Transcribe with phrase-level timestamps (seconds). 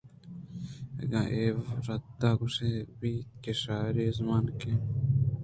[1.01, 1.43] اگاں اے
[1.87, 4.61] رد ءَ گوٛشگ بہ بیت کہ شاعری ءُآزمانک